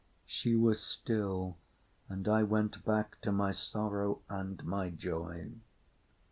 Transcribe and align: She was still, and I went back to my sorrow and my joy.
She 0.25 0.55
was 0.55 0.79
still, 0.79 1.57
and 2.09 2.27
I 2.27 2.41
went 2.41 2.83
back 2.83 3.21
to 3.21 3.31
my 3.31 3.51
sorrow 3.51 4.23
and 4.27 4.63
my 4.65 4.89
joy. 4.89 5.51